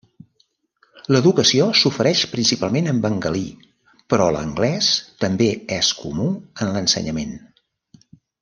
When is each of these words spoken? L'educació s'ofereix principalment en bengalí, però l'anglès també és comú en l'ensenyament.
L'educació 1.15 1.67
s'ofereix 1.81 2.23
principalment 2.31 2.89
en 2.93 3.03
bengalí, 3.05 3.45
però 4.15 4.31
l'anglès 4.37 4.91
també 5.25 5.51
és 5.81 5.95
comú 6.03 6.27
en 6.65 6.77
l'ensenyament. 6.79 7.39